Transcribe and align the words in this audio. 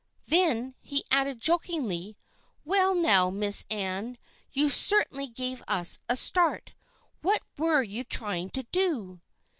Then 0.25 0.73
he 0.81 1.03
added 1.11 1.39
jokingly, 1.39 2.17
"Well, 2.65 2.95
now, 2.95 3.29
Miss 3.29 3.67
Ann, 3.69 4.17
you 4.51 4.67
certainly 4.67 5.27
gave 5.27 5.61
us 5.67 5.99
a 6.09 6.15
start. 6.15 6.73
What 7.21 7.43
were 7.55 7.83
you 7.83 8.03
trying 8.03 8.49
to 8.49 8.63
do?" 8.71 9.21